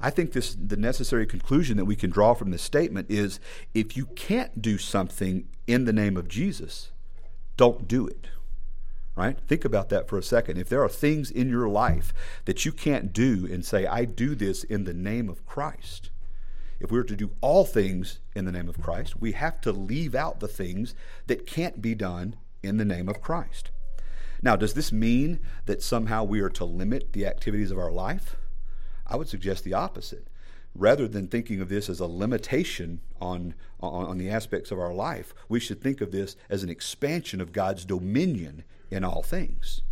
[0.00, 3.40] I think this the necessary conclusion that we can draw from this statement is
[3.74, 6.92] if you can't do something in the name of Jesus,
[7.56, 8.28] don't do it.
[9.18, 9.36] Right?
[9.48, 10.58] Think about that for a second.
[10.58, 14.36] If there are things in your life that you can't do and say, I do
[14.36, 16.10] this in the name of Christ,
[16.78, 19.72] if we were to do all things in the name of Christ, we have to
[19.72, 20.94] leave out the things
[21.26, 23.72] that can't be done in the name of Christ.
[24.40, 28.36] Now, does this mean that somehow we are to limit the activities of our life?
[29.04, 30.28] I would suggest the opposite.
[30.76, 34.94] Rather than thinking of this as a limitation on, on, on, the aspects of our
[34.94, 39.82] life, we should think of this as an expansion of God's dominion in all things.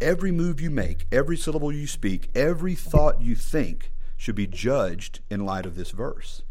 [0.00, 5.20] Every move you make, every syllable you speak, every thought you think should be judged
[5.30, 6.42] in light of this verse.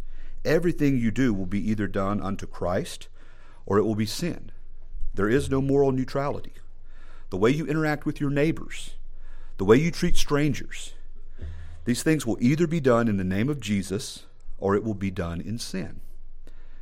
[0.46, 3.08] Everything you do will be either done unto Christ
[3.66, 4.52] or it will be sin.
[5.13, 6.54] There is no moral neutrality.
[7.30, 8.96] The way you interact with your neighbors,
[9.58, 10.94] the way you treat strangers,
[11.86, 14.26] these things will either be done in the name of Jesus
[14.58, 16.00] or it will be done in sin.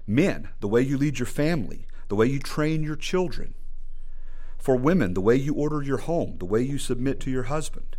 [0.05, 3.55] Men, the way you lead your family, the way you train your children.
[4.61, 7.97] For women, the way you order your home, the way you submit to your husband.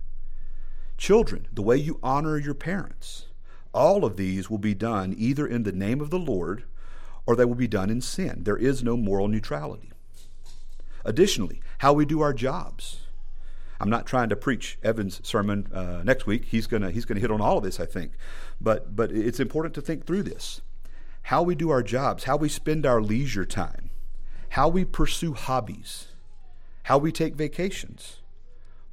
[0.97, 3.27] Children, the way you honor your parents.
[3.75, 6.63] All of these will be done either in the name of the Lord
[7.27, 8.45] or they will be done in sin.
[8.45, 9.91] There is no moral neutrality.
[11.05, 13.01] Additionally, how we do our jobs.
[13.81, 16.45] I'm not trying to preach Evan's sermon uh, next week.
[16.45, 18.13] He's gonna he's gonna hit on all of this, I think.
[18.61, 20.61] But but it's important to think through this.
[21.23, 23.91] How we do our jobs, how we spend our leisure time,
[24.51, 26.12] how we pursue hobbies,
[26.85, 28.21] how we take vacations,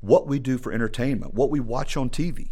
[0.01, 2.49] what we do for entertainment, what we watch on TV,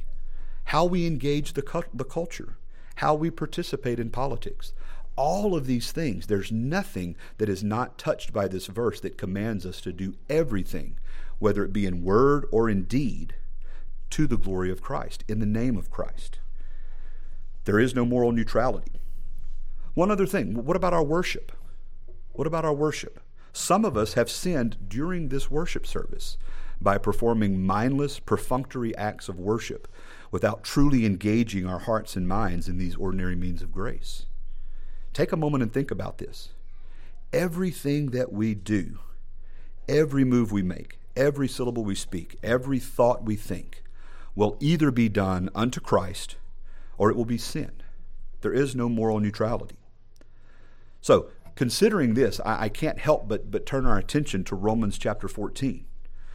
[0.65, 2.57] how we engage the, cu- the culture,
[2.95, 4.73] how we participate in politics.
[5.15, 9.65] All of these things, there's nothing that is not touched by this verse that commands
[9.65, 10.97] us to do everything
[11.39, 13.35] whether it be in word or in deed,
[14.09, 16.39] to the glory of Christ, in the name of Christ.
[17.65, 18.93] There is no moral neutrality.
[19.93, 21.51] One other thing what about our worship?
[22.31, 23.19] What about our worship?
[23.57, 26.37] Some of us have sinned during this worship service
[26.79, 29.87] by performing mindless, perfunctory acts of worship
[30.29, 34.27] without truly engaging our hearts and minds in these ordinary means of grace.
[35.11, 36.49] Take a moment and think about this.
[37.33, 38.99] Everything that we do,
[39.89, 43.83] every move we make, every syllable we speak, every thought we think,
[44.35, 46.35] will either be done unto Christ
[46.99, 47.71] or it will be sin.
[48.41, 49.77] There is no moral neutrality.
[51.01, 55.27] So, considering this, I, I, can't help but, but turn our attention to Romans chapter
[55.27, 55.83] 14.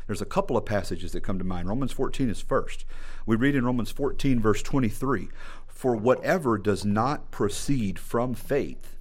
[0.08, 1.68] There's a couple of passages that come to mind.
[1.68, 2.84] Romans 14 is first.
[3.24, 5.28] We read in Romans 14, verse 23
[5.68, 8.96] For whatever does not proceed from faith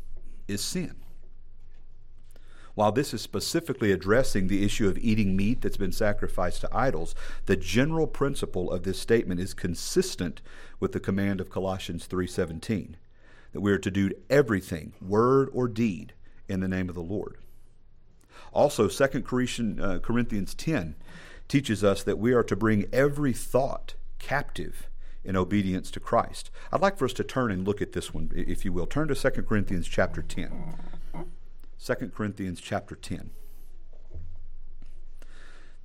[0.47, 0.95] is sin.
[2.75, 7.15] While this is specifically addressing the issue of eating meat that's been sacrificed to idols,
[7.47, 10.41] the general principle of this statement is consistent
[10.79, 12.95] with the command of Colossians 3:17
[13.53, 16.13] that we are to do everything, word or deed,
[16.47, 17.37] in the name of the Lord.
[18.53, 19.23] Also, 2
[19.81, 20.95] uh, Corinthians 10
[21.47, 24.89] teaches us that we are to bring every thought captive
[25.23, 26.49] in obedience to Christ.
[26.71, 28.87] I'd like for us to turn and look at this one, if you will.
[28.87, 30.75] Turn to 2 Corinthians chapter 10.
[31.83, 33.31] 2 Corinthians chapter 10.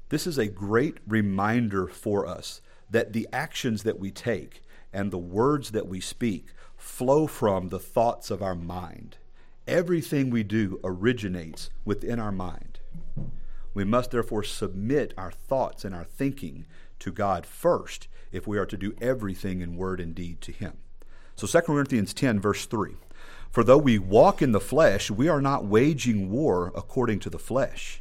[0.09, 5.19] This is a great reminder for us that the actions that we take and the
[5.19, 6.47] words that we speak
[6.87, 9.19] flow from the thoughts of our mind.
[9.67, 12.79] Everything we do originates within our mind.
[13.75, 16.65] We must therefore submit our thoughts and our thinking
[17.01, 20.79] to God first if we are to do everything in word and deed to Him.
[21.35, 22.95] So 2 Corinthians 10, verse 3.
[23.51, 27.39] For though we walk in the flesh, we are not waging war according to the
[27.39, 28.01] flesh.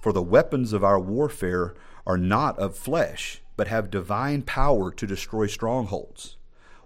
[0.00, 1.74] For the weapons of our warfare
[2.06, 6.36] are not of flesh, but have divine power to destroy strongholds.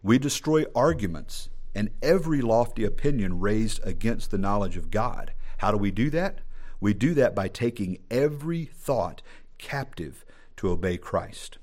[0.03, 5.33] We destroy arguments and every lofty opinion raised against the knowledge of God.
[5.59, 6.41] How do we do that?
[6.81, 9.23] We do that by taking every thought
[9.59, 10.25] captive
[10.57, 11.59] to obey Christ.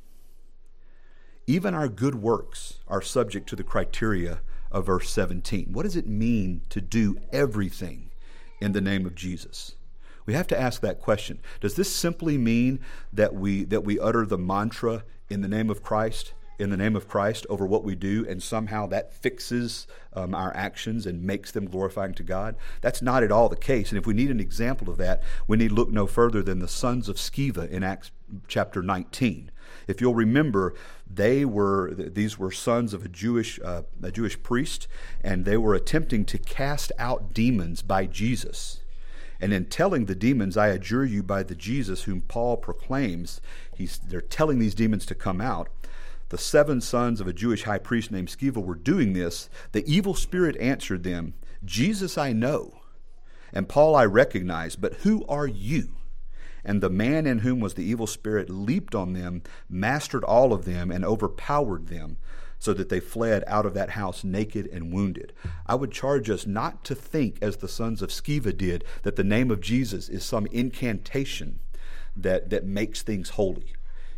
[1.48, 5.72] Even our good works are subject to the criteria of verse 17.
[5.72, 8.12] What does it mean to do everything
[8.60, 9.76] in the name of Jesus?
[10.26, 11.40] We have to ask that question.
[11.62, 12.82] Does this simply mean
[13.14, 16.96] that we that we utter the mantra in the name of Christ, in the name
[16.96, 21.52] of Christ over what we do, and somehow that fixes um, our actions and makes
[21.52, 22.56] them glorifying to God?
[22.82, 23.90] That's not at all the case.
[23.90, 26.68] And if we need an example of that, we need look no further than the
[26.68, 28.12] sons of Sceva in Acts
[28.48, 29.52] chapter 19
[29.88, 30.74] If you'll remember,
[31.10, 34.88] they were these were sons of a Jewish uh, a Jewish priest,
[35.24, 38.82] and they were attempting to cast out demons by Jesus.
[39.40, 43.40] And in telling the demons, I adjure you by the Jesus whom Paul proclaims,
[43.76, 45.70] he's, they're telling these demons to come out.
[46.30, 49.50] The seven sons of a Jewish high priest named Sceva were doing this.
[49.72, 52.82] The evil spirit answered them, Jesus I know,
[53.54, 55.96] and Paul I recognize, but who are you?
[56.66, 60.66] And the man in whom was the evil spirit leaped on them, mastered all of
[60.66, 62.18] them, and overpowered them,
[62.60, 65.32] so that they fled out of that house naked and wounded.
[65.66, 69.24] I would charge us not to think, as the sons of Sceva did, that the
[69.24, 71.62] name of Jesus is some incantation
[72.18, 73.74] that, that makes things holy.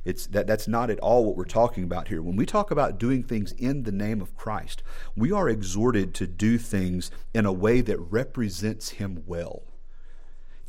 [0.06, 2.22] It's that that's not at all what we're talking about here.
[2.22, 4.82] When we talk about doing things in the name of Christ,
[5.16, 9.64] we are exhorted to do things in a way that represents him well.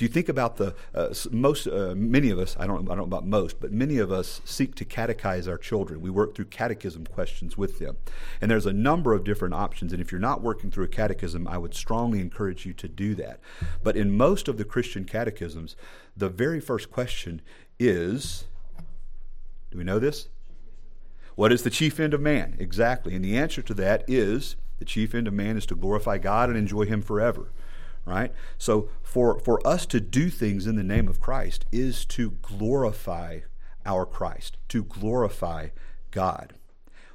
[0.00, 2.96] If you think about the uh, most, uh, many of us, I don't, I don't
[2.96, 6.00] know about most, but many of us seek to catechize our children.
[6.00, 7.98] We work through catechism questions with them,
[8.40, 9.92] and there's a number of different options.
[9.92, 13.14] And if you're not working through a catechism, I would strongly encourage you to do
[13.16, 13.40] that.
[13.82, 15.76] But in most of the Christian catechisms,
[16.16, 17.42] the very first question
[17.78, 18.46] is,
[19.70, 20.28] do we know this?
[21.36, 22.56] What is the chief end of man?
[22.58, 23.14] Exactly.
[23.14, 26.48] And the answer to that is the chief end of man is to glorify God
[26.48, 27.52] and enjoy Him forever
[28.04, 28.32] right?
[28.58, 33.40] So for, for us to do things in the name of Christ is to glorify
[33.86, 35.68] our Christ, to glorify
[36.10, 36.54] God.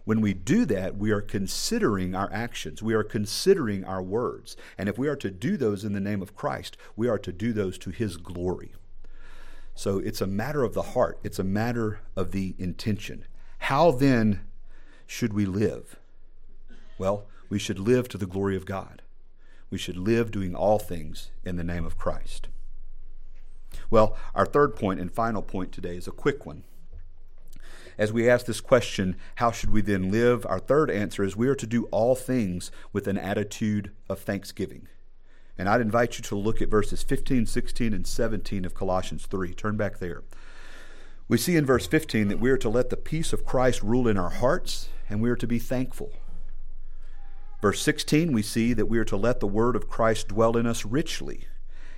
[0.03, 2.83] When we do that, we are considering our actions.
[2.83, 4.55] We are considering our words.
[4.77, 7.31] And if we are to do those in the name of Christ, we are to
[7.31, 8.73] do those to his glory.
[9.75, 13.25] So it's a matter of the heart, it's a matter of the intention.
[13.59, 14.41] How then
[15.05, 15.97] should we live?
[16.97, 19.01] Well, we should live to the glory of God
[19.69, 22.47] we should live doing all things in the name of Christ.
[23.89, 26.63] Well, our third point and final point today is a quick one.
[27.97, 30.45] As we ask this question, how should we then live?
[30.45, 34.87] Our third answer is we are to do all things with an attitude of thanksgiving.
[35.57, 39.53] And I'd invite you to look at verses 15, 16, and 17 of Colossians 3.
[39.53, 40.23] Turn back there.
[41.27, 44.07] We see in verse 15 that we are to let the peace of Christ rule
[44.07, 46.11] in our hearts, and we are to be thankful.
[47.61, 50.67] Verse 16, we see that we are to let the word of Christ dwell in
[50.67, 51.47] us richly,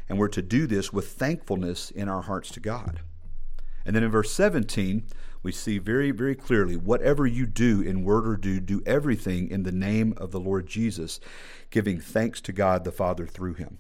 [0.08, 3.02] and we're to do this with thankfulness in our hearts to God.
[3.86, 5.04] And then in verse 17,
[5.44, 9.64] we see very, very clearly whatever you do in word or do, do everything in
[9.64, 11.20] the name of the Lord Jesus,
[11.70, 13.80] giving thanks to God the Father through him.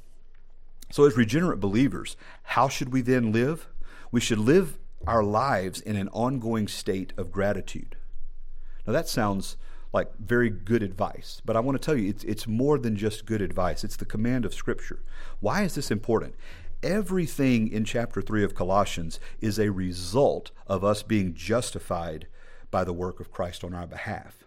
[0.91, 3.67] So, as regenerate believers, how should we then live?
[4.11, 7.97] We should live our lives in an ongoing state of gratitude.
[8.85, 9.57] Now, that sounds
[9.93, 11.41] like very good advice.
[11.43, 14.05] But I want to tell you, it's, it's more than just good advice, it's the
[14.05, 15.01] command of Scripture.
[15.39, 16.35] Why is this important?
[16.83, 22.27] Everything in chapter 3 of Colossians is a result of us being justified
[22.69, 24.47] by the work of Christ on our behalf.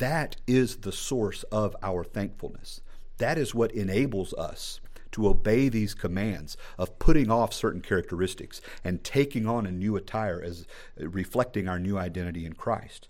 [0.00, 2.80] That is the source of our thankfulness.
[3.18, 4.80] That is what enables us
[5.12, 10.42] to obey these commands of putting off certain characteristics and taking on a new attire
[10.42, 10.66] as
[11.00, 13.08] uh, reflecting our new identity in Christ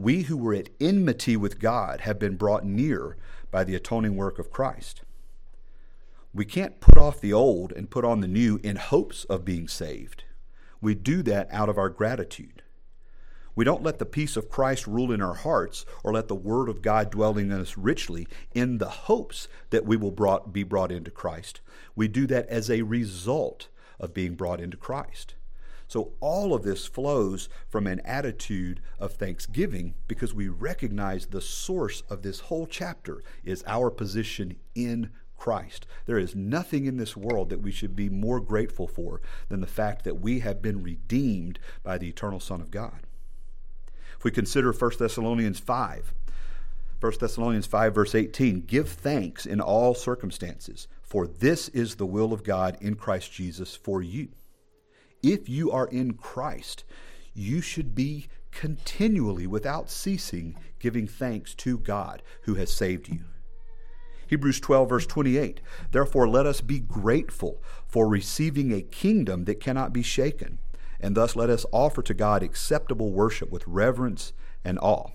[0.00, 3.18] we who were at enmity with God have been brought near
[3.50, 5.02] by the atoning work of Christ.
[6.32, 9.68] We can't put off the old and put on the new in hopes of being
[9.68, 10.24] saved.
[10.80, 12.62] We do that out of our gratitude.
[13.54, 16.68] We don't let the peace of Christ rule in our hearts or let the word
[16.68, 20.92] of God dwelling in us richly in the hopes that we will brought, be brought
[20.92, 21.60] into Christ.
[21.96, 25.34] We do that as a result of being brought into Christ.
[25.90, 32.02] So all of this flows from an attitude of thanksgiving because we recognize the source
[32.08, 35.86] of this whole chapter is our position in Christ.
[36.06, 39.66] There is nothing in this world that we should be more grateful for than the
[39.66, 43.06] fact that we have been redeemed by the eternal Son of God.
[44.20, 46.14] If we consider 1 Thessalonians 5,
[47.00, 52.32] 1 Thessalonians 5, verse 18 Give thanks in all circumstances, for this is the will
[52.32, 54.28] of God in Christ Jesus for you
[55.22, 56.84] if you are in Christ,
[57.34, 63.24] you should be continually, without ceasing, giving thanks to God who has saved you.
[64.26, 65.60] Hebrews 12, verse 28
[65.90, 70.58] Therefore, let us be grateful for receiving a kingdom that cannot be shaken,
[71.00, 74.32] and thus let us offer to God acceptable worship with reverence
[74.64, 75.10] and awe.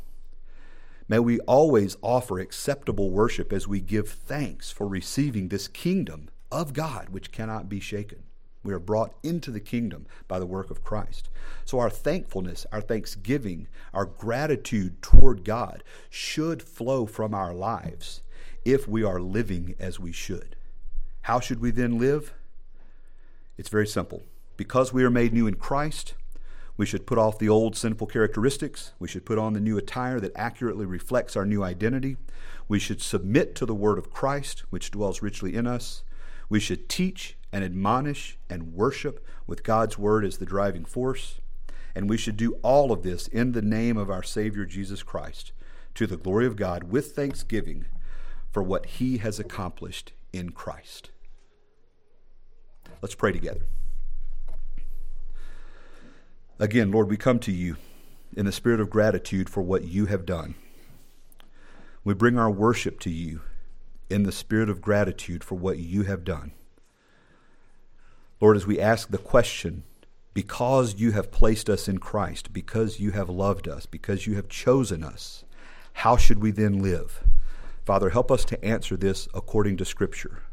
[1.08, 6.74] May we always offer acceptable worship as we give thanks for receiving this kingdom of
[6.74, 8.24] God which cannot be shaken.
[8.64, 11.30] We are brought into the kingdom by the work of Christ.
[11.66, 18.24] So our thankfulness, our thanksgiving, our gratitude toward God should flow from our lives
[18.66, 20.56] if we are living as we should.
[21.22, 22.34] How should we then live?
[23.56, 24.24] It's very simple.
[24.58, 26.16] Because we are made new in Christ,
[26.78, 28.92] We should put off the old sinful characteristics.
[29.00, 32.18] We should put on the new attire that accurately reflects our new identity.
[32.68, 36.04] We should submit to the word of Christ, which dwells richly in us.
[36.50, 41.40] We should teach and admonish and worship with God's word as the driving force.
[41.96, 45.54] And we should do all of this in the name of our Savior Jesus Christ,
[45.94, 47.86] to the glory of God, with thanksgiving
[48.52, 51.12] for what he has accomplished in Christ.
[53.02, 53.62] Let's pray together.
[56.58, 57.76] Again, Lord, we come to you
[58.34, 60.56] in the spirit of gratitude for what you have done.
[62.06, 63.42] We bring our worship to you
[64.10, 66.54] in the spirit of gratitude for what you have done.
[68.40, 69.84] Lord, as we ask the question,
[70.34, 74.48] because you have placed us in Christ, because you have loved us, because you have
[74.48, 75.44] chosen us,
[75.94, 77.24] how should we then live?
[77.84, 80.44] Father, help us to answer this according to Scripture.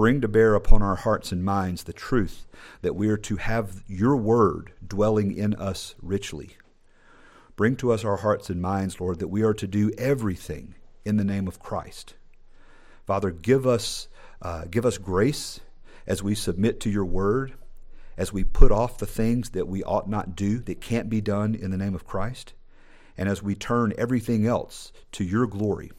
[0.00, 2.46] Bring to bear upon our hearts and minds the truth
[2.80, 6.56] that we are to have your word dwelling in us richly.
[7.54, 10.74] Bring to us our hearts and minds, Lord, that we are to do everything
[11.04, 12.14] in the name of Christ.
[13.06, 14.08] Father, give us,
[14.40, 15.60] uh, give us grace
[16.06, 17.52] as we submit to your word,
[18.16, 21.54] as we put off the things that we ought not do, that can't be done
[21.54, 22.54] in the name of Christ,
[23.18, 25.92] and as we turn everything else to your glory.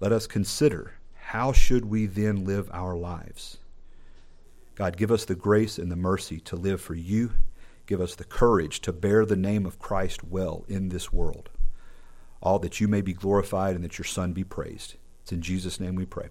[0.00, 0.94] Let us consider
[1.30, 3.58] how should we then live our lives?
[4.76, 7.32] God, give us the grace and the mercy to live for you.
[7.86, 11.50] Give us the courage to bear the name of Christ well in this world.
[12.40, 14.94] All that you may be glorified and that your Son be praised.
[15.22, 16.28] It's in Jesus' name we pray.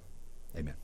[0.55, 0.75] Amen.